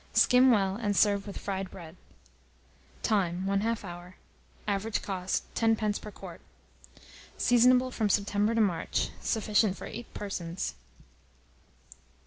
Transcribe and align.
Skim 0.15 0.49
well, 0.49 0.77
and 0.77 0.97
serve 0.97 1.27
with 1.27 1.37
fried 1.37 1.69
bread. 1.69 1.95
Time. 3.03 3.43
1/2 3.45 3.83
hour. 3.83 4.15
Average 4.67 5.03
cost, 5.03 5.43
10d. 5.53 6.01
per 6.01 6.09
quart. 6.09 6.41
Seasonable 7.37 7.91
from 7.93 8.09
September 8.09 8.55
to 8.55 8.61
March. 8.61 9.11
Sufficient 9.21 9.77
for 9.77 9.85
8 9.85 10.11
persons. 10.15 10.73